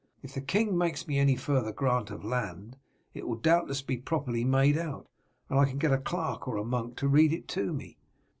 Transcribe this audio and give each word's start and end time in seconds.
If 0.23 0.33
the 0.33 0.41
king 0.41 0.75
makes 0.75 1.07
me 1.07 1.19
any 1.19 1.35
further 1.35 1.71
grant 1.71 2.09
of 2.09 2.25
land 2.25 2.75
it 3.13 3.27
will 3.27 3.35
be 3.35 3.43
doubtless 3.43 3.83
properly 3.83 4.43
made 4.43 4.75
out, 4.75 5.07
and 5.47 5.59
I 5.59 5.65
can 5.65 5.77
get 5.77 5.93
a 5.93 5.99
clerk 5.99 6.47
or 6.47 6.57
a 6.57 6.65
monk 6.65 6.95
to 6.97 7.07
read 7.07 7.31
it 7.31 7.47
to 7.49 7.71
me. 7.71 7.99